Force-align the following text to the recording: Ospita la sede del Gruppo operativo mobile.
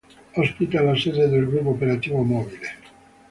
Ospita 0.37 0.81
la 0.81 0.95
sede 0.95 1.27
del 1.27 1.45
Gruppo 1.45 1.69
operativo 1.69 2.23
mobile. 2.23 2.69